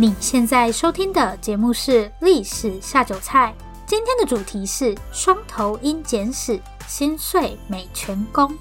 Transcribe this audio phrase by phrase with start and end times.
[0.00, 3.52] 你现在收听的节目是《历史下酒菜》，
[3.84, 8.56] 今天的主题是双头鹰简史心碎美泉宫。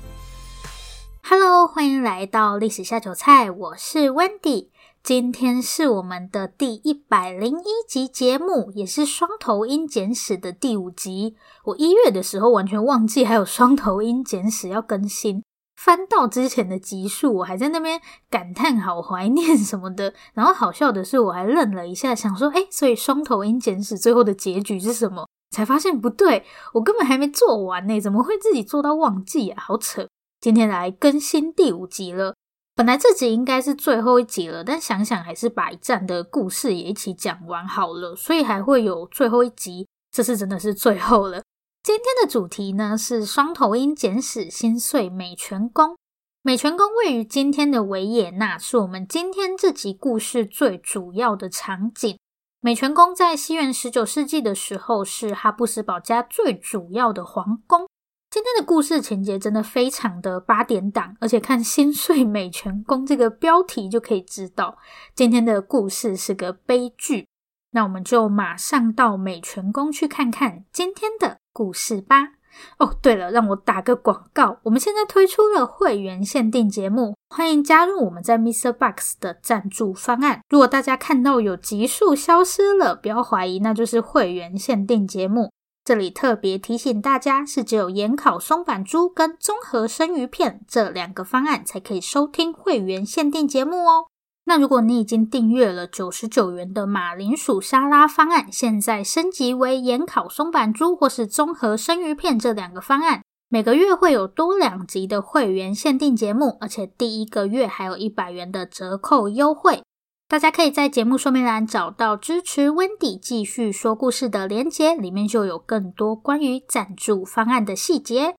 [1.21, 4.69] Hello，欢迎来到《历史下酒菜》，我是 Wendy。
[5.03, 11.35] 今天是我们的第一百零一集节目，也是双头鹰简史的第五集。
[11.65, 15.43] 我一月的时候完全忘记还有双头鹰简史要更新。
[15.77, 20.13] 翻到之前的集数，我还在那边感叹好怀念什么的。
[20.33, 25.27] 然后好笑的是，我还愣了一下，想说，诶，所以双头鹰简史最后的结局是什么？
[25.51, 26.43] 才发现不对，
[26.73, 29.63] 我根本还没做完呢，怎么会自己做到忘记啊？
[29.63, 30.07] 好扯！
[30.41, 32.35] 今天来更新第五集了。
[32.75, 39.87] 本来这集应该是最后一集了，但想想还是把一战的故事也一起讲完好了，所以还会有最后一集。
[40.11, 41.41] 这次真的是最后了。
[41.87, 45.95] 今天的主题呢是双头鹰简史心碎美泉宫。
[46.41, 52.19] 美泉宫位于今天的维也纳，是我们今天这集故事最主要的场景。
[52.59, 57.87] 美泉宫在西元十九世纪的时候是哈布斯堡家最主要的皇宫。
[58.29, 64.77] 今天的故事情节真的非常的八点档，而且看“心碎美泉宫”这个标题就可以知道，
[65.15, 67.29] 今天的故事是个悲剧。
[67.71, 72.33] 那我们就马上到美泉宫去看看今天的故事吧。
[72.77, 80.41] 哦，对了，让我打个广告，我们现在推出了会员限定节目，欢迎加入我们在 MixerBox 的赞助方案。
[80.49, 85.51] 如果大家看到有集数消失了，不要怀疑，那就是会员限定节目。
[85.83, 94.05] 这里特别提醒大家，是只有盐烤松板猪跟综合生鱼片这两个方案才可以收听会员限定节目哦。
[94.47, 109.81] 那如果你已经订阅了九十九元的马铃薯沙拉方案，现在升级为盐烤松板猪或是综合生鱼片这两个方案，每个月会有多两集的会员限定节目，而且第一个月还有一百元的折扣优惠。
[110.29, 118.35] 大家可以在节目说明栏找到支持 Wendy 继续说故事的连结，里面就有更多关于赞助方案的细节。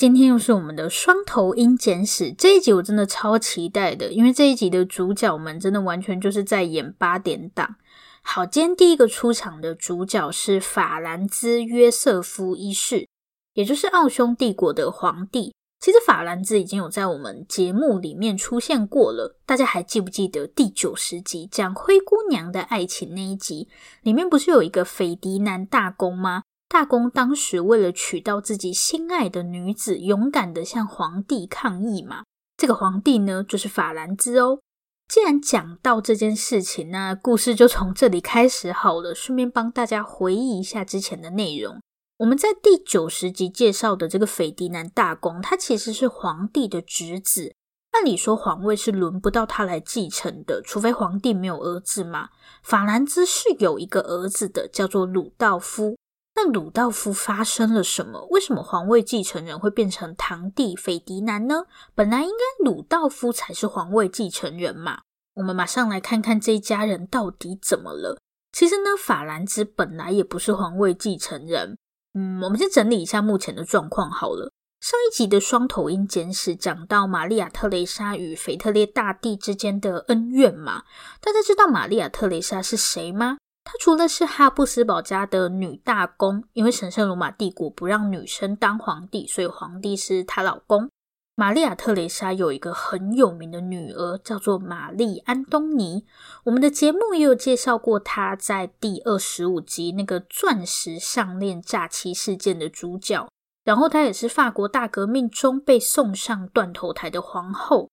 [0.00, 7.76] 今天又是我们的双头鹰简史这一集，我真的超期待的，因为这一集的主角们真的完全就是在演八点档。
[8.22, 13.06] 好，今天第一个出场的主角是法兰兹约瑟夫一世，
[13.52, 15.52] 也就是奥匈帝国的皇帝。
[15.80, 23.68] 其实法兰兹已经有在我们节目里面出现过了，大家还记不记得第九十集讲灰姑娘的爱情那一集？
[24.00, 26.44] 里面不是有一个斐迪南大公吗？
[26.70, 32.22] 大公当时为了娶到自己心爱的女子，勇敢地向皇帝抗议嘛。
[32.56, 34.60] 这个皇帝呢，就是法兰兹哦。
[35.08, 39.12] 既然讲到这件事情，那故事就从这里开始好了。
[39.12, 41.80] 顺便帮大家回忆一下之前的内容。
[42.18, 47.52] 我们在第九十集介绍的这个斐迪南大公，他其实是皇帝的侄子。
[47.90, 52.28] 按理说皇位是轮不到他来继承的，除非皇帝没有儿子嘛。
[52.62, 55.96] 法兰兹是有一个儿子的，叫做鲁道夫。
[56.42, 58.26] 那鲁道夫发生了什么？
[58.30, 61.66] 为什么皇位继承人会变成堂弟斐迪南呢？
[61.94, 65.02] 本来应该鲁道夫才是皇位继承人嘛。
[65.34, 68.18] 我们马上来看看这一家人到底怎么了。
[68.52, 71.76] 其实呢，法兰兹本来也不是皇位继承人。
[72.14, 74.50] 嗯，我们先整理一下目前的状况好了。
[74.80, 80.84] 上一集的双头鹰简史讲到玛丽亚特蕾莎与腓特烈大帝之间的恩怨嘛。
[81.20, 83.36] 大家知道玛丽亚特蕾莎是谁吗？
[83.64, 90.90] 她除了是哈布斯堡家的女大公，因为神圣罗马帝国不让女生当皇帝，所以皇帝是她老公。
[91.36, 96.04] 玛丽亚·特蕾莎有一个很有名的女儿，叫做玛丽·安东尼。
[96.44, 103.26] 我们的节目也有介绍过她，在第二十五集那个钻石项链诈欺事件的主角。
[103.64, 107.88] 然后她也是法国大革命中被送上断头台的皇后。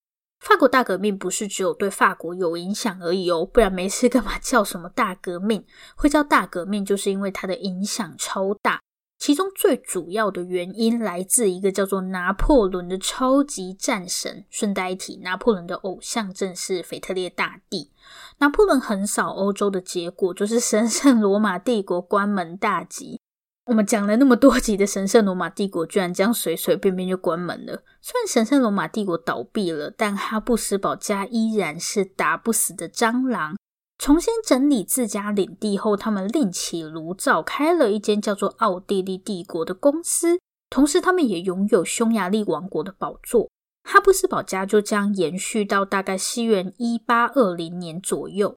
[0.47, 5.65] 法国大革命不是只有对法国有影响而已哦，不然没事干嘛叫什么大革命？
[5.97, 8.79] 会叫大革命，就是因为它的影响超大。
[9.19, 14.45] 其中最主要的原因来自一个叫做拿破仑的超级战神。
[14.49, 17.91] 顺带一提，拿破仑的偶像正是腓特烈大帝。
[18.37, 23.19] 拿破仑横扫欧洲的结果，就是神圣罗马帝国关门大吉。
[23.67, 27.83] 我们讲了那么多集的神圣罗马帝国，居然这样随随便便就关门了。
[28.01, 33.57] 虽然神圣罗马帝国倒闭了，但哈布斯堡家依然是打不死的蟑螂。
[33.97, 40.39] 重新整理自家领地后，他们另起炉灶，开了一间叫做奥地利帝国的公司。
[40.69, 43.49] 同时，他们也拥有匈牙利王国的宝座。
[43.83, 48.55] 哈布斯堡家就这样延续到大概西元一八二零年左右。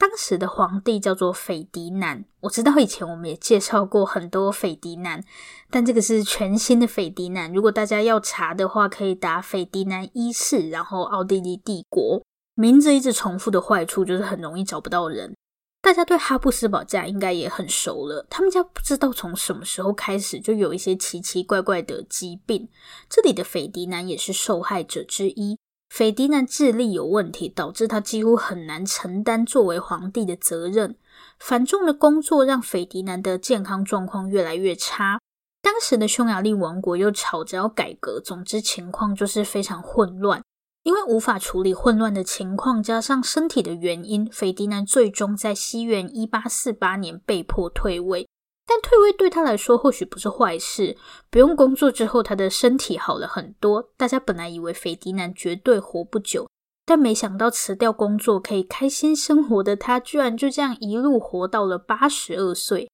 [0.00, 5.22] 当时的皇帝叫做斐迪南，我知道以前我们也介绍过很多斐迪南，
[5.68, 7.52] 但这个是全新的斐迪南。
[7.52, 12.22] 如果大家要查的话，可以打斐迪南一世，然后奥地利帝国。
[12.54, 15.36] 名字一直重复的坏处就是很容易找不到人。
[15.82, 22.66] 大家对哈布斯堡家应该也很熟了，他们家不知道从什么时候开始就有一些奇奇怪怪的疾病，
[23.10, 25.58] 这里的斐迪南也是受害者之一。
[25.90, 30.96] 斐迪南智力有问题，导致他几乎很难承担作为皇帝的责任。
[31.38, 35.18] 繁重的工作让斐迪南的健康状况越来越差。
[35.60, 40.40] 当时的匈牙利王国又吵着要改革，总之情况就是非常混乱。
[40.84, 48.26] 因为无法处理混乱的情况，加上身体的原因，斐迪南最终在西元一八四八年被迫退位。
[48.70, 50.96] 但退位对他来说或许不是坏事，
[51.28, 53.90] 不用工作之后，他的身体好了很多。
[53.96, 56.48] 大家本来以为斐迪南绝对活不久，
[56.86, 62.88] 但没想到辞掉工作可以开心生活的他，居然就这样一路活到了八十二岁。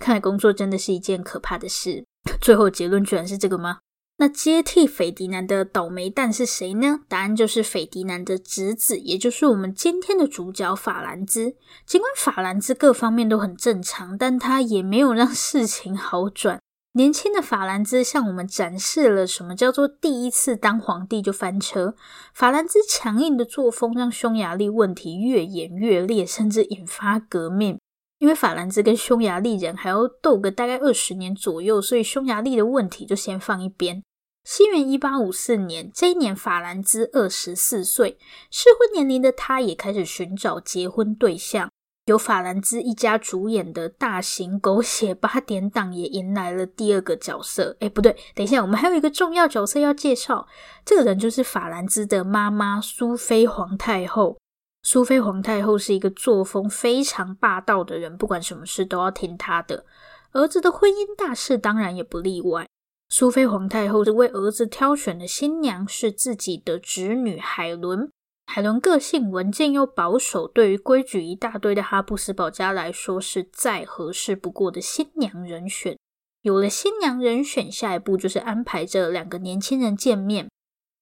[0.00, 2.04] 看来工作真的是一件可怕的事。
[2.40, 3.78] 最后结论居然是这个吗？
[4.22, 7.00] 那接替斐迪南的倒霉蛋是谁呢？
[7.08, 11.56] 答案就是斐迪南的侄子，也就是我们今天的主角法兰兹。
[11.84, 16.60] 尽管法兰兹各方面都很正常，但他也没有让事情好转。
[16.92, 21.96] 年轻的法兰兹向我们展示了什么叫做第一次当皇帝就翻车。
[22.32, 27.80] 法兰兹强硬的作风让匈牙利问题越演越烈，甚至引发革命。
[28.20, 34.00] 因为法兰兹跟匈牙利人还要斗个大概二十年左右，所以匈牙利的问题就先放一边。
[34.44, 38.18] 西元一八五四年，这一年法兰兹二十四岁，
[38.50, 41.70] 适婚年龄的他也开始寻找结婚对象。
[42.06, 47.76] 由法兰兹一家主演的大型狗血八点档也迎来了第二个角色。
[47.78, 50.48] 诶，不对，等一下，我们还有一个重要角色要介绍，
[50.84, 54.36] 这个人就是法兰兹的妈妈苏菲皇太后。
[54.82, 59.86] 苏菲皇太后是一个作风非常霸道的人，不管什么事都要听她的。
[60.32, 62.66] 儿子的婚姻大事当然也不例外。
[63.14, 68.10] 苏菲皇太后是为儿子挑选的新娘，是自己的侄女海伦。
[68.46, 75.98] 海伦个性文静又保守，对于规矩一大堆的哈布斯堡家来说是再合适不过的新娘人选。
[76.40, 80.48] 有了新娘人选，下一步就是安排这两个年轻人见面。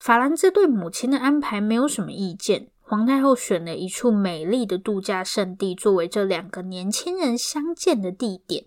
[0.01, 8.65] 法兰兹对母亲的安排没有什么意见，皇太后选了一处美丽的度假胜地作为这两个年轻人相见的地点。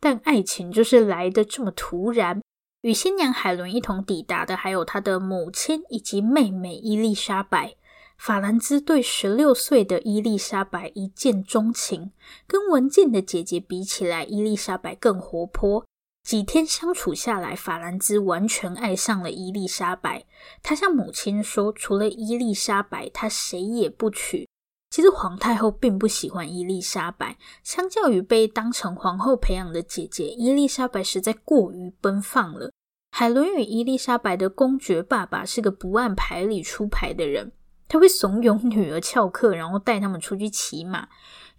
[0.00, 2.40] 但爱情就是来的这么突然。
[2.86, 7.74] 与新娘海伦一同抵达的，还有她的母亲以及妹妹伊丽莎白。
[8.16, 12.12] 法兰兹对十六岁的伊丽莎白一见钟情，
[12.46, 15.84] 跟文静的姐姐比起来，伊丽莎白更活泼。
[16.22, 20.24] 几天相处下来，法兰兹完全爱上了伊丽莎白。
[20.62, 24.48] 他向母亲说：“除了伊丽莎白，他谁也不娶。”
[24.94, 32.70] 其实皇太后并不喜欢伊丽莎白，相较于被当成皇后培养的姐姐，伊丽莎白实在过于奔放了。
[33.18, 37.50] 海伦与伊丽莎白的公爵爸爸是个不按牌理出牌的人，
[37.88, 41.08] 他会怂恿女儿翘课，然后带他们出去骑马。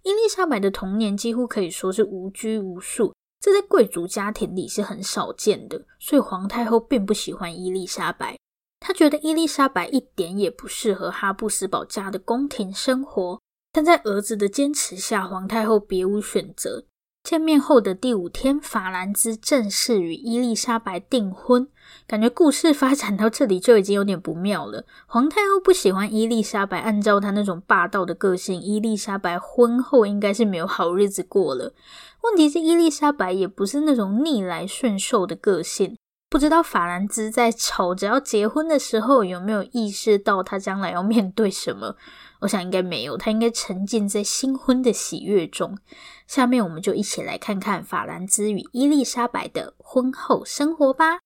[0.04, 8.38] 伊丽莎白的童年几乎可以说是无拘无束，这在贵族家庭里是很少见的，所以皇太后并不喜欢伊丽莎白。
[8.78, 13.40] 她觉得伊丽莎白一点也不适合哈布斯堡家的宫廷生活，
[13.72, 16.84] 但在儿子的坚持下，皇太后别无选择。
[17.28, 21.68] 见面后的第五天，法兰兹正式与伊丽莎白订婚。
[22.06, 24.86] 感觉故事发展到这里就已经有点不妙了。
[25.04, 31.74] 皇太后不喜欢伊丽莎白，按照她那种霸道的个性，伊丽莎白婚后应该是没有好日子过了。
[32.22, 35.98] 问题是，伊丽莎白也不是那种逆来顺受的个性。
[36.30, 41.96] 不知道法兰兹在吵着要结婚的时候，有没有意识到他将来要面对什么？
[42.40, 45.76] 我想应该没有，他应该沉浸在新婚的喜悦中。
[46.28, 51.20] 下面我们就一起来看看法兰兹与伊丽莎白的婚后生活吧。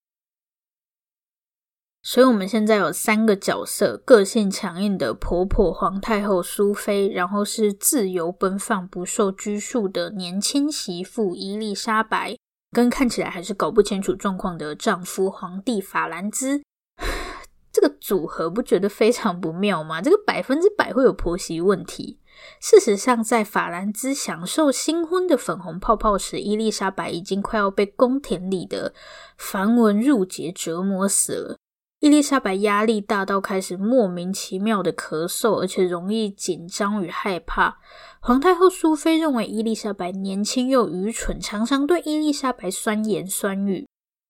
[2.01, 12.37] 所以，我们现在有三个角色：个性强硬的婆婆皇太后苏菲，然后是自由奔放、不受拘束的年轻媳妇伊丽莎白，
[12.71, 16.61] 跟看起来还是搞不清楚状况的丈夫皇帝法兰兹。
[17.71, 20.01] 这个组合不觉得非常不妙吗？
[20.01, 22.19] 这个百分之百会有婆媳问题。
[22.59, 28.93] 事实上，在法兰兹享受新婚的粉红泡泡时，伊丽莎白已经快要被宫廷里的
[29.37, 31.57] 繁文缛节折磨死了。
[31.99, 37.77] 伊丽莎白压力大到开始莫名其妙的咳嗽，而且容易紧张与害怕。
[38.19, 43.87] 皇太后苏菲认为伊丽莎白年轻又愚蠢，常常对伊丽莎白酸言酸语。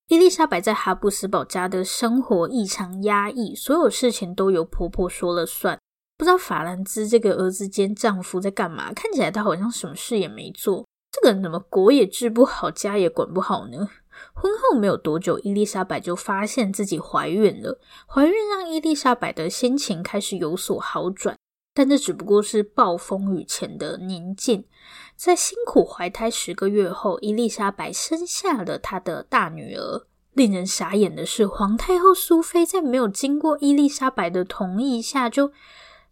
[0.10, 5.80] 伊丽莎白在哈布斯堡家的生活异常压抑，所有事情都由婆婆说了算。
[6.18, 8.94] 不知道法兰兹这个儿子兼丈夫在干嘛？
[8.94, 10.86] 看起来他好像什么事也没做。
[11.12, 13.90] 这个人怎么国也治不好，家也管不好呢？
[14.34, 17.80] 婚后没有多久，伊丽莎白就发现自己怀孕了。
[18.08, 21.36] 怀孕让伊丽莎白的心情开始有所好转。
[21.76, 24.64] 但这只不过是暴风雨前的宁静。
[25.16, 30.06] 在辛苦怀胎十个月后，伊丽莎白生下了她的大女儿。
[30.34, 35.52] 令人傻眼的是，皇太后苏菲在没有经过伊丽莎白的同意下，就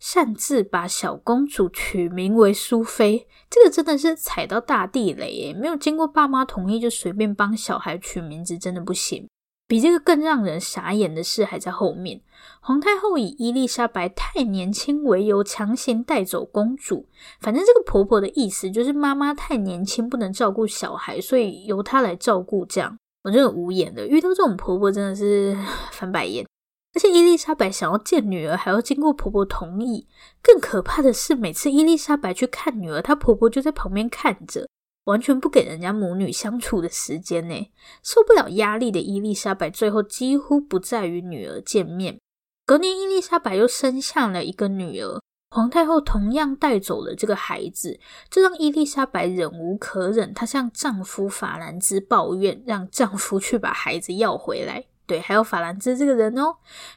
[0.01, 3.27] 擅自把小公主取名为苏菲。
[3.49, 5.53] 这个真的是踩到大地雷耶！
[5.53, 9.29] 没有经过爸妈同意就随便帮小孩取名字，真的不行。
[9.67, 12.19] 比这个更让人傻眼的事还在后面。
[12.59, 17.07] 皇太后以伊丽莎白太年轻为由，强行带走公主。
[17.39, 22.65] 反正这个婆婆的意思就是妈妈太年轻，不能照顾小孩，所以由她来照顾。
[22.65, 24.05] 这样，我真的无言的。
[24.05, 25.55] 遇到这种婆婆真的是
[25.93, 26.45] 翻白眼。
[26.93, 30.07] 而且伊丽莎白想要见女儿，还要经过婆婆同意。
[30.41, 34.67] 更可怕的是，每次伊丽莎白去看女儿，她婆婆就在旁边看着。
[35.05, 37.71] 完全不给人家母女相处的时间呢，
[38.03, 42.19] 受不了压力的伊丽莎白最后几乎不再与女儿见面。
[42.67, 45.19] 隔年，伊丽莎白又生下了一个女儿，
[45.49, 54.85] 皇太后同样带走了这个孩子，这让伊丽莎白忍无可忍，她向丈夫法兰兹抱怨，让丈夫去把孩子要回来。
[55.11, 56.55] 对，还有法兰兹这个人哦，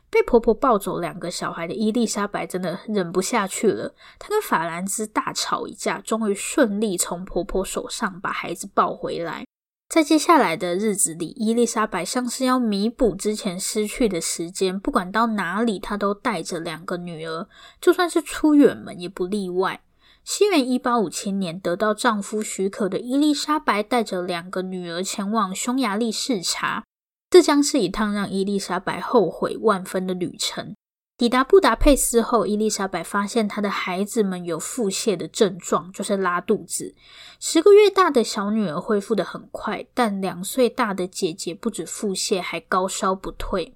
[0.09, 9.44] 被婆婆抱走两个小孩的伊丽莎白真的忍不下去了，她跟法兰兹大吵一架，终于顺利从婆婆手上把孩子抱回来。
[9.88, 17.49] 在接下来的日子里，伊丽莎白像是要弥补之前失去的时间，不管到哪里，她都带着两个女儿，
[17.80, 19.80] 就算是出远门也不例外。
[20.23, 26.85] 西元一八五七年，得到丈夫许可的伊丽莎白带着两个女儿前往匈牙利视察。
[27.34, 30.76] 这将是一趟让伊丽莎白后悔万分的旅程。
[31.16, 36.94] 抵达布达佩斯后，伊丽莎白发现她的孩子们有腹泻的症状，就是拉肚子。
[37.40, 43.74] 十个月大的小女儿恢复得很快，但两岁大的姐姐不止腹泻，还高烧不退。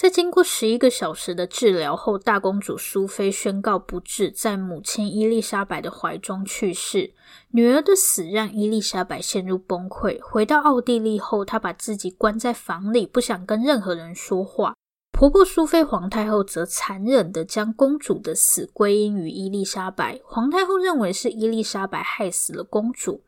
[0.00, 7.12] 在经过十一个小时的治疗后，大公主苏菲宣告不治，在母亲伊丽莎白的怀中去世。
[7.50, 10.18] 女儿的死让伊丽莎白陷入崩溃。
[10.22, 14.72] 回到奥地利后，她把自己关在房里，不想跟任何人说话。
[15.12, 20.18] 婆婆苏菲皇太后则残忍地将公主的死归因于伊丽莎白。
[20.24, 23.22] 皇太后认为是伊丽莎白害死了公主。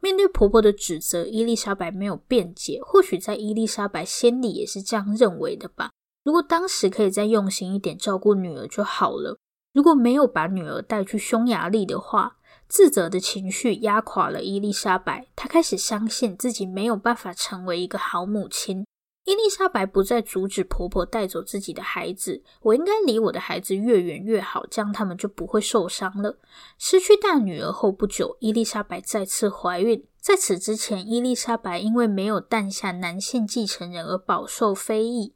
[0.00, 2.80] 面对婆婆的指责，伊丽莎白没有辩解。
[2.82, 5.90] 或许在伊丽莎白心里也是这样认为的吧。
[6.26, 9.38] 如果当时可以再用心一点照顾女儿就好了。
[9.72, 15.28] 如果没有把女儿带去匈牙利的话，自责的情绪压垮了伊丽莎白。
[15.36, 18.84] 她开始相信自己没有办法成为一个好母亲。
[19.24, 22.42] 伊丽莎白不再阻止婆婆带走自己的孩子。
[22.62, 26.38] 我应该离我的孩子越远越好，这样他们就不会受伤了。
[26.76, 30.04] 失去大女儿后不久，伊丽莎白再次怀孕。
[30.20, 35.34] 在此之前，伊丽莎白因为没有诞下男性继承人而饱受非议。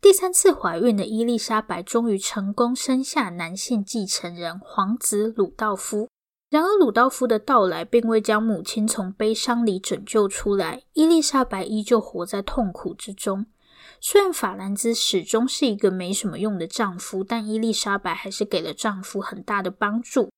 [0.00, 6.08] 第三次怀孕的伊丽莎白终于成功生下男性继承人皇子鲁道夫。
[6.48, 10.84] 然而，鲁道夫的到来并未将母亲从悲伤里拯救出来。
[10.94, 13.44] 伊丽莎白依旧活在痛苦之中。
[14.00, 20.30] 虽然法兰兹始终是一个没什么用的丈夫，但伊丽莎白还是给了丈夫很大的帮助。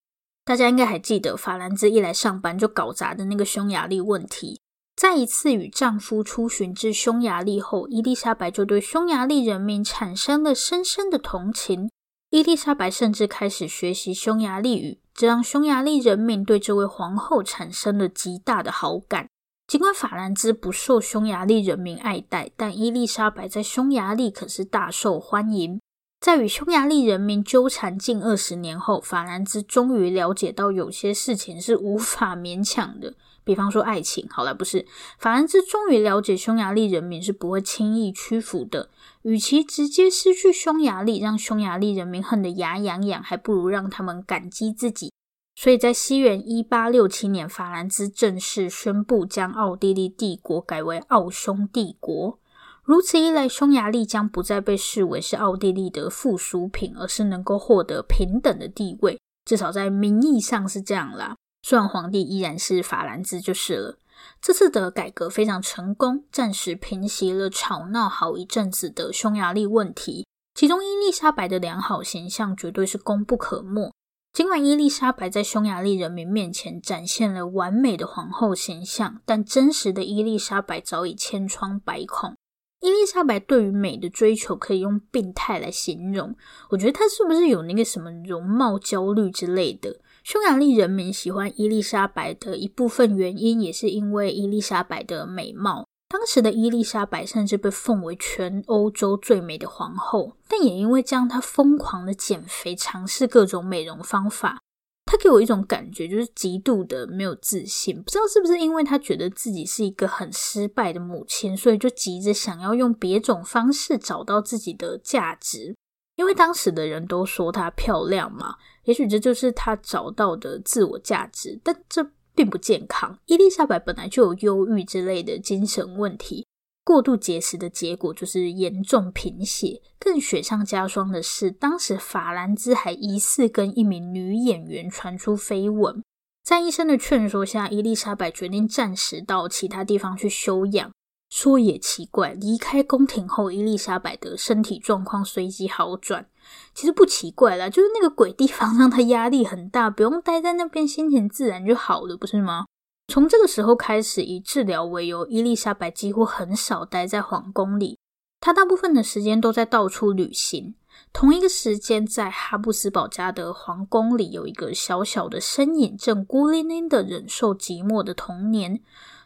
[0.45, 4.61] 大家应该还记得，法兰兹一来上班就搞砸的那个匈牙利问题。
[5.02, 11.90] 再一次与丈夫出巡至匈牙利后，伊丽莎白就对匈牙利人民产生了深深的同情。
[12.30, 19.26] 伊丽莎白甚至开始学习匈牙利语，这让匈牙利人民对这位皇后产生了极大的好感。
[19.66, 25.80] 尽管法兰兹不受匈牙利人民爱戴，但伊丽莎白在匈牙利可是大受欢迎。
[26.21, 33.14] 在与匈牙利人民纠缠近二十年后，法兰兹终于了解到有些事情是无法勉强的。
[33.45, 34.87] 比方说爱情，好了，不是，
[35.19, 38.91] 法兰兹终于了解匈牙利人民是不会轻易屈服的。
[39.23, 45.13] 与其直接失去匈牙利，让匈牙利人民恨得牙痒痒，还不如让他们感激自己。
[45.55, 52.39] 所以在西元一八六七年，法兰兹正式宣布将奥地利帝国改为奥匈帝国。
[52.85, 59.21] 如此一来，匈牙利将不再被视为是奥地利的附属品，而是能够获得平等的地位。
[59.45, 61.37] 至少在名义上是这样啦。
[61.62, 63.99] 虽然皇帝依然是法兰兹就是了。
[64.40, 70.26] 这次的改革非常成功，暂时平息了吵闹好一阵子的匈牙利问题。
[70.54, 73.90] 其中，伊丽莎白的良好形象绝对是功不可没。
[74.33, 82.35] 尽管伊丽莎白在匈牙利人民面前展现了完美的皇后形象，但真实的伊丽莎白早已千疮百孔。
[82.81, 86.35] 伊丽莎白对于美的追求可以用病态来形容。
[86.71, 90.00] 我觉得她是不是有那个什么容貌焦虑之类的？
[90.25, 95.87] 匈牙利人民喜欢伊丽莎白的一部分原因，也是因为伊丽莎白的美貌。
[96.09, 104.61] 当时的伊丽莎白甚至被奉为全欧洲最美的皇后，但也因为这样，她疯狂的减肥，尝试各种美容方法。
[105.07, 108.00] 她给我一种感觉，就是极度的没有自信。
[108.00, 115.75] 不知道是不是因为她觉得自己是一个很失败的母亲，所以就急着想要用别种方式找到自己的价值。
[116.17, 121.61] 因为当时的人都说她漂亮嘛，也许这就是他找到的自我价值。
[121.62, 123.19] 但这并不健康。
[123.27, 126.47] 伊丽莎白本来就有忧郁之类的精神问题，
[126.85, 129.81] 过度节食的结果就是严重贫血。
[129.99, 136.03] 更雪上加霜的是，当时法兰兹还疑似跟一名女演员传出绯闻。
[136.43, 140.91] 在医生的劝说下，伊丽莎白决定暂时到其他地方去休养。
[141.33, 146.29] 说也奇怪，离开宫廷后，伊丽莎白的身体状况随即好转。
[146.75, 152.67] 其实不奇怪啦，就是那个鬼地方让她压力很大，不用待在那边，心情自然就好了，不是吗？
[153.11, 157.97] 从这个时候开始，以治疗为由，伊丽莎白几乎很少待在皇宫里，
[158.39, 160.75] 她大部分的时间都在到处旅行。
[161.15, 168.83] 同一个时间，在哈布斯堡家的皇宫里，有一个小小的身影，正孤零零的忍受寂寞的童年。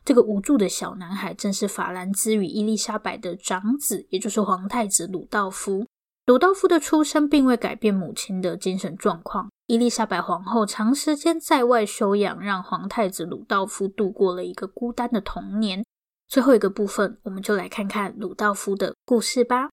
[0.06, 5.84] 这个无助的小男孩正是法兰兹与伊丽莎白的长子，也就是皇太子鲁道夫。
[6.26, 9.50] 鲁道夫的出生并未改变母亲的精神状况。
[9.66, 15.84] 伊丽莎白皇后长时间在外休养，让皇太子鲁道夫度过了一个孤单的童年。
[16.28, 19.70] 最后一个部分，我们就来看看鲁道夫的故事吧。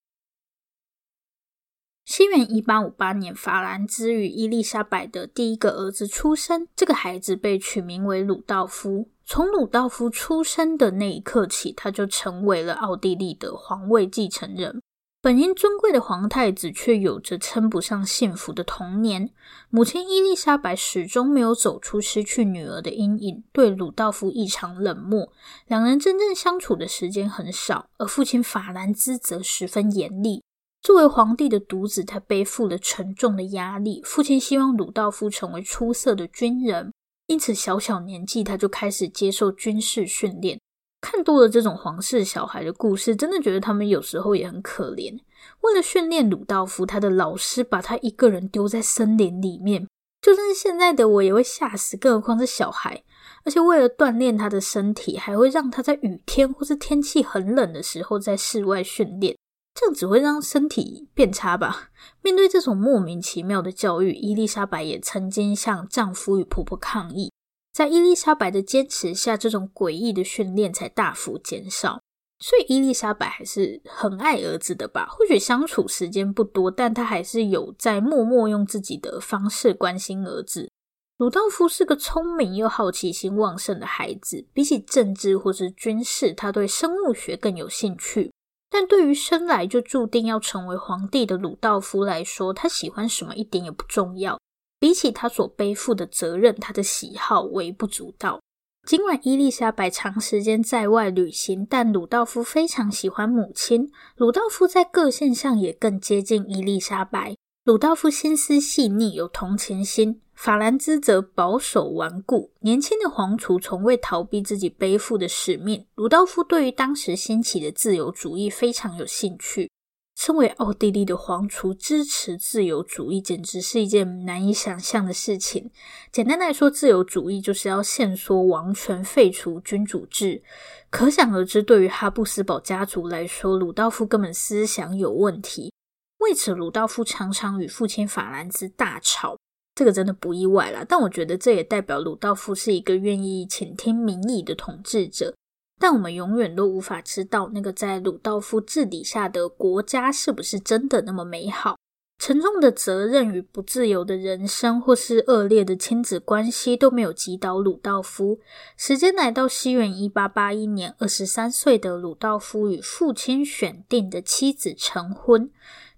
[2.05, 9.09] 西元一八五八年，法兰兹与伊丽莎白的第一个儿子出生，这个孩子被取名为鲁道夫。
[9.25, 14.81] 从鲁道夫出生的那一刻起，他就成为了奥地利的皇位继承人。
[15.21, 19.31] 本应尊贵的皇太子，却有着称不上幸福的童年。
[19.69, 25.31] 母亲伊丽莎白始终没有走出失去女儿的阴影，对鲁道夫异常冷漠。
[25.67, 30.43] 两人真正相处的时间很少，而父亲法兰兹则十分严厉。
[30.83, 34.01] 作为皇帝的独子，他背负了沉重的压力。
[34.03, 36.91] 父亲希望鲁道夫成为出色的军人。
[37.27, 40.59] 因此，小小年纪他就开始接受军事训练。
[40.99, 45.17] 看多了这种皇室小孩的故事，真的觉得他们有时候也很可怜。
[45.61, 49.87] 为了训练鲁道夫，他的老师把他一个人丢在森林里面，
[50.21, 53.01] 就算是现在的我也会吓死，更何况是小孩。
[53.45, 59.33] 而且为了锻炼他的身体，还会让他在雨天或是天气很冷的时候在室外训练。
[59.73, 61.89] 这样只会让身体变差吧？
[62.21, 67.31] 面对这种莫名其妙的教育，伊丽莎白也曾经向丈夫与婆婆抗议。
[67.73, 71.99] 在伊丽莎白的坚持下，这种诡异的训练才大幅减少。
[72.39, 75.07] 所以伊丽莎白还是很爱儿子的吧？
[75.09, 80.69] 或许相处时间不多，但她还是有在默默用自己的方式关心儿子。
[81.17, 88.31] 鲁道夫是个聪明又好奇心旺盛的孩子，比起政治或是军事，他对生物学更有兴趣。
[88.73, 94.39] 但对于生来就注定要成为皇帝的鲁道夫来说，他喜欢什么一点也不重要。
[94.79, 98.39] 比起他所背负的责任，他的喜好微不足道。
[98.87, 103.91] 尽管伊丽莎白长时间在外旅行，但鲁道夫非常喜欢母亲。
[104.15, 107.35] 鲁道夫在个性上也更接近伊丽莎白。
[107.63, 110.22] 鲁道夫心思细腻，有同情心。
[110.35, 115.85] 法兰兹则保守顽固，年轻的皇储从未逃避自己背负的使命。
[115.95, 119.69] 鲁道夫对于当时兴起的自由主义非常有兴趣。
[120.15, 125.71] 身为奥地利的皇储，支持自由主义简直是一件难以想象的事情。
[126.11, 130.43] 简单来说，自由主义就是要限缩王权，废除君主制。
[130.91, 135.73] 可想而知，对于哈布斯堡家族来说，鲁道夫根本思想有问题。
[136.19, 139.35] 为此，鲁道夫常常与父亲法兰兹大吵。
[139.75, 145.33] 这个真的不意外啦，但我觉得这也代表鲁道夫是一个愿意倾听民意的统治者。
[145.79, 151.75] 但我们永远都无法知道，那个在鲁道夫治理下的国家是不是真的那么美好。
[152.19, 158.39] 沉重的责任与不自由的人生，或是恶劣的亲子关系，都没有击倒鲁道夫。
[158.77, 165.49] 时间来到西元一八八一年，二十三岁的鲁道夫与父亲选定的妻子成婚。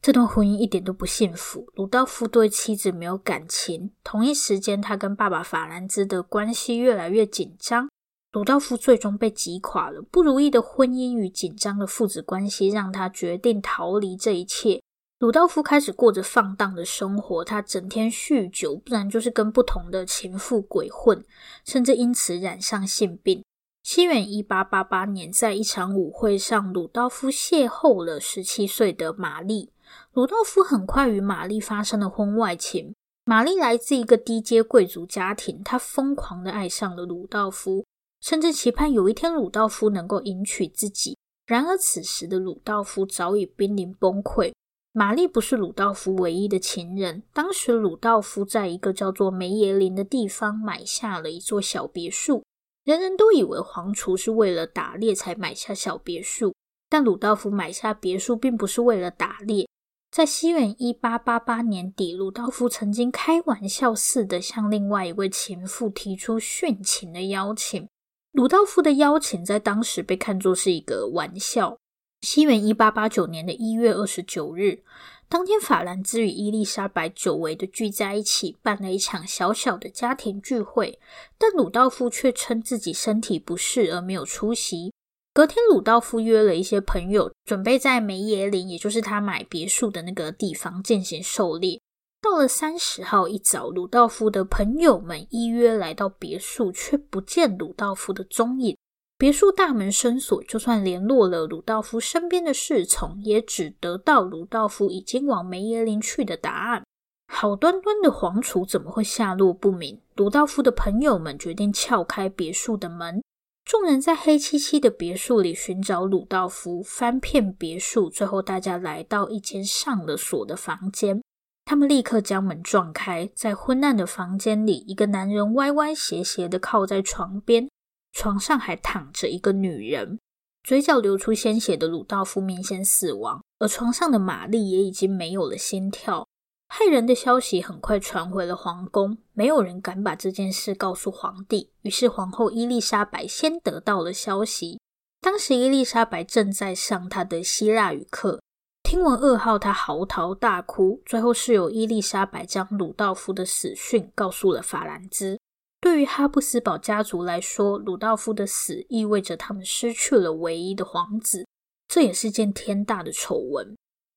[0.06, 1.68] 这段婚姻一点都不幸福。
[1.74, 3.90] 鲁道夫对妻子没有感情。
[4.04, 7.90] 同一时间，他跟爸爸法兰兹的关系越来越紧张。
[8.32, 10.04] 鲁道夫最终被击垮了。
[10.04, 14.80] 不如意的婚姻与紧张的父子关系让他决定逃离这一切。
[15.18, 21.26] 鲁道夫开始过着放荡的生活，他整天酗酒，不然就是跟不同的情妇鬼混，
[21.66, 23.44] 甚至因此染上性病。
[23.82, 29.72] 西元一八八八年，在一场舞会上，鲁道夫邂逅了十七岁的玛丽。
[30.14, 32.94] 鲁道夫很快与玛丽发生了婚外情。
[33.26, 37.86] 玛丽来自一个低阶贵族家庭，她疯狂地爱上了鲁道夫。
[38.22, 41.18] 甚至期盼有一天鲁道夫能够迎娶自己。
[41.46, 44.52] 然而，此时的鲁道夫早已濒临崩溃。
[44.94, 47.22] 玛丽不是鲁道夫唯一的情人。
[47.34, 52.44] 当时，鲁道夫在一个叫做梅耶林的地方买下了一座小别墅。
[52.84, 56.54] 人人都以为皇储是为了打猎才买下小别墅，
[56.90, 59.68] 但鲁道夫买下别墅并不是为了打猎。
[60.16, 67.90] 在西元一八八八年底，鲁道夫曾经开玩笑似的向另外一位情妇提出殉情的邀请。
[68.32, 71.78] 鲁道夫的邀请在当时被看作是一个玩笑。
[72.22, 74.84] 西元一八八九年的一月二十九日，
[75.28, 80.98] 当天法兰兹与伊丽莎白久违的聚在一起，办了一场小小的家庭聚会。
[81.38, 84.94] 但鲁道夫却称自己身体不适而没有出席。
[85.36, 91.82] 隔天，鲁道夫约了一些朋友，准备在梅耶林，也就是他买别墅的那个地方进行狩猎。
[92.22, 98.78] 到了三十号一早，鲁道夫的朋友们依约来到别墅，却不见鲁道夫的踪影。
[99.18, 106.82] 别墅大门深锁，就算联络了鲁道夫身边的侍从，也只得到鲁道夫已经往梅耶林去的答案。
[107.28, 110.00] 好端端的皇储怎么会下落不明？
[110.16, 113.22] 鲁道夫的朋友们决定撬开别墅的门，
[113.66, 121.20] 众人在黑漆漆的别墅里寻找鲁道夫，翻遍别墅，最后大家来到一间上了锁的房间。
[121.66, 127.68] 他们立刻将门撞开，在昏暗的房间里，一个男人歪歪斜斜的靠在床边，
[128.14, 130.20] 床上还躺着一个女人，
[130.62, 136.28] 嘴角流出鲜血的鲁道夫明显死亡，而床上的玛丽也已经没有了心跳。
[136.68, 144.80] 害人的消息很快传回了皇宫，没有人敢把这件事告诉皇帝，于是皇后伊丽莎白先得到了消息。
[145.22, 148.42] 当时伊丽莎白正在上她的希腊语课。
[148.84, 151.02] 听闻噩耗，她嚎啕大哭。
[151.06, 155.40] 最后是由伊丽莎白将鲁道夫的死讯告诉了法兰兹。
[155.82, 161.48] 对于哈布斯堡家族来说，鲁道夫的死意味着他们失去了唯一的皇子，
[161.88, 163.76] 这也是件天大的丑闻。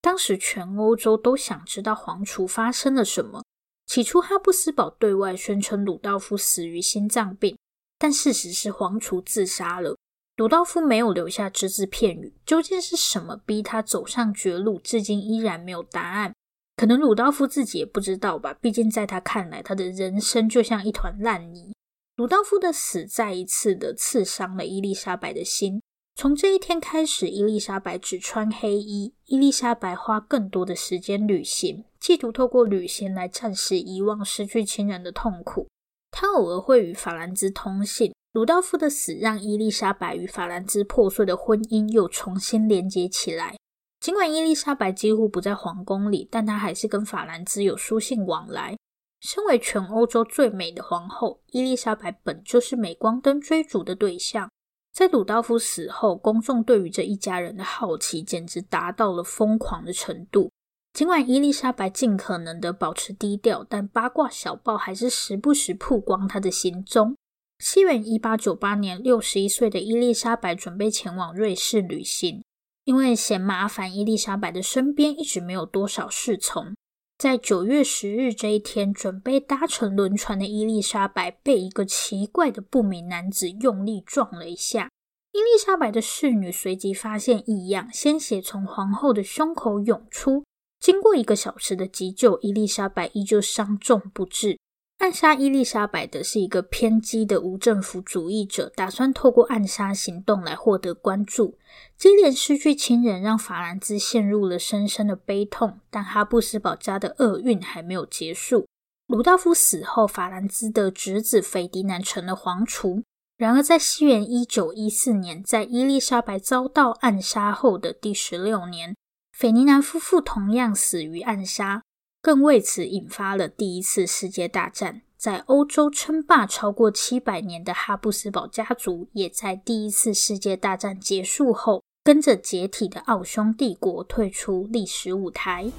[0.08, 3.44] 当时全欧洲都想知道皇储发生了什么。
[3.84, 7.58] 起初，哈布斯堡对外宣称鲁道夫死于心脏病，
[7.98, 9.98] 但事实是皇储自杀了。
[10.36, 14.78] 鲁道夫没有留下只字片语，究竟是什么逼他走上绝路？
[14.78, 16.32] 至今依然没有答案。
[16.76, 18.54] 可能鲁道夫自己也不知道吧。
[18.54, 21.74] 毕竟在他看来，他的人生就像一团烂泥。
[22.16, 25.82] 鲁道夫的死再一次的刺伤了伊丽莎白的心。
[26.20, 29.14] 从这一天开始，伊丽莎白只穿黑衣。
[29.26, 35.68] 伊丽莎白花更多的时间旅行，企图透过旅行来暂时遗忘失去亲人的痛苦。
[36.10, 38.12] 她偶尔会与法兰兹通信。
[38.32, 43.54] 鲁道夫的死让伊丽莎白与法兰兹破碎的婚姻又重新连接起来。
[44.00, 48.76] 尽管伊丽莎白几乎不在皇宫里，但她还是跟法兰兹有书信往来。
[49.20, 54.50] 身为全欧洲最美的皇后，伊丽莎白本就是镁光灯追逐的对象。
[54.98, 60.50] 在鲁道夫死后，公众对于这一家人的好奇简直达到了疯狂的程度。
[60.92, 67.14] 尽管伊丽莎白尽可能的保持低调，但八卦小报还是时不时曝光她的行踪。
[67.60, 72.42] 西元一八九八年，六十一岁的伊丽莎白准备前往瑞士旅行，
[72.84, 76.74] 因为嫌麻烦，伊丽莎白的身边一直没有多少侍从。
[77.18, 84.88] 在九月十日这一天，准备搭乘轮船的伊丽莎白被一个奇怪的不明男子用力撞了一下。
[85.32, 90.44] 伊丽莎白的侍女随即发现异样，鲜血从皇后的胸口涌出。
[90.78, 94.56] 经过一个小时的急救，伊丽莎白依旧伤重不治。
[94.98, 101.56] 暗杀伊丽莎白的是一个偏激的无政府主义者，打算透过暗杀行动来获得关注。
[101.96, 105.78] 接连失去亲人，让法兰兹陷入了深深的悲痛。
[105.88, 108.66] 但哈布斯堡家的厄运还没有结束。
[109.06, 113.04] 鲁道夫死后，法兰兹的侄子斐迪南成了皇储。
[113.36, 118.96] 然而，在西元一九一四年，在伊丽莎白遭到暗杀后的第十六年，
[119.32, 121.82] 斐迪南夫妇同样死于暗杀。
[122.20, 135.70] 更为此引发了第一次世界大战，在欧洲称霸超过七百年的哈布斯堡家族，也在第一次世界大战结束后，跟着解体的奥匈帝国退出历史舞台。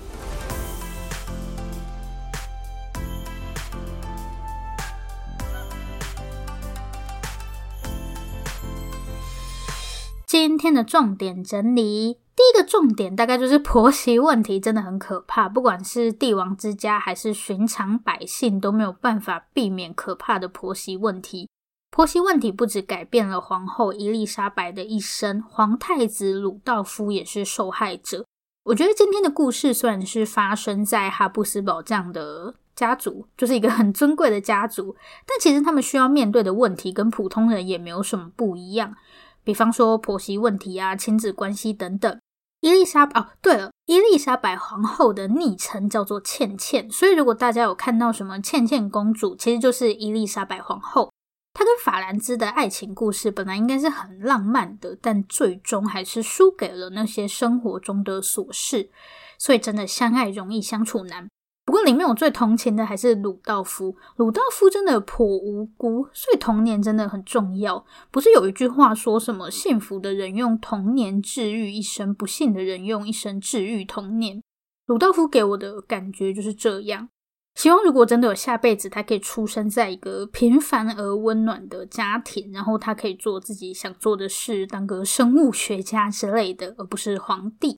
[10.26, 12.20] 今天的重点整理。
[12.40, 21.50] 第一个重点大概就是婆媳问题真的很可怕，不管是帝王之家还是寻常百姓都没有办法避免可怕的婆媳问题。
[21.92, 28.24] 婆媳问题不止改变了皇后伊丽莎白的一生，皇太子鲁道夫也是受害者。
[28.64, 34.96] 我觉得今天的故事虽然是发生在哈布斯堡这样的家族，就是一个很尊贵的家族。
[35.28, 38.96] 但其实他们需要面对的问题跟普通人也没有什么不一样，
[39.44, 42.18] 比方说婆媳问题啊、亲子关系等等。
[42.62, 51.12] 伊丽莎哦，对了，伊丽莎白皇后的昵称叫做倩倩，所以如果大家有看到什么倩倩公主，其实就是伊丽莎白皇后。
[51.54, 58.90] 她跟法兰兹的爱情故事本来应该是很浪漫的，但最终还是输给了那些生活中的琐事，
[59.38, 61.28] 所以真的相爱容易相处难。
[61.70, 67.86] 不过里面我最同情的还是鲁道夫，鲁道夫真的颇无辜，所以童年真的很重要。
[68.10, 74.42] 不是有一句话说什么幸福的人用童年治愈一生，不幸的人用一生治愈童年。
[74.88, 77.10] 鲁道夫给我的感觉就是这样。
[77.54, 87.78] 希望如果真的有下辈子，他可以出生在一个平凡而温暖的家庭，然后他可以做自己想做的事，当个生物学家之类的，而不是皇帝。